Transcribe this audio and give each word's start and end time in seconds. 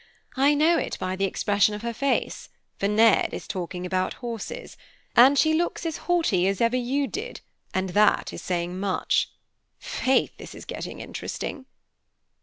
I 0.35 0.55
know 0.55 0.79
it 0.79 0.97
by 0.99 1.15
the 1.15 1.25
expression 1.25 1.75
of 1.75 1.83
her 1.83 1.93
face, 1.93 2.49
for 2.79 2.87
Ned 2.87 3.35
is 3.35 3.47
talking 3.47 3.85
about 3.85 4.15
horses, 4.15 4.75
and 5.15 5.37
she 5.37 5.53
looks 5.53 5.85
as 5.85 5.97
haughty 6.09 6.47
as 6.47 6.59
ever 6.59 6.75
you 6.75 7.05
did, 7.05 7.41
and 7.71 7.89
that 7.89 8.33
is 8.33 8.41
saying 8.41 8.79
much. 8.79 9.29
Faith, 9.77 10.35
this 10.37 10.55
is 10.55 10.65
getting 10.65 11.01
interesting." 11.01 11.67